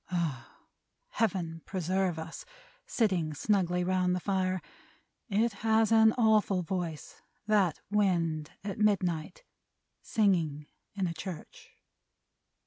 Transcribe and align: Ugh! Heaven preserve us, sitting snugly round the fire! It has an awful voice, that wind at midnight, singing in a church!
Ugh! 0.09 0.45
Heaven 1.09 1.61
preserve 1.63 2.17
us, 2.17 2.43
sitting 2.87 3.35
snugly 3.35 3.83
round 3.83 4.15
the 4.15 4.19
fire! 4.19 4.59
It 5.29 5.53
has 5.61 5.91
an 5.91 6.11
awful 6.13 6.63
voice, 6.63 7.21
that 7.45 7.79
wind 7.91 8.49
at 8.63 8.79
midnight, 8.79 9.43
singing 10.01 10.65
in 10.95 11.05
a 11.05 11.13
church! 11.13 11.69